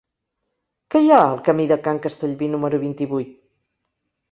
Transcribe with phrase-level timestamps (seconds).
[0.95, 3.39] Què hi ha al camí de Can Castellví número vint-i-vuit?